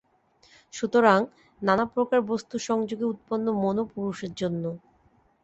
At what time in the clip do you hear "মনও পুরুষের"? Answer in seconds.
3.63-4.31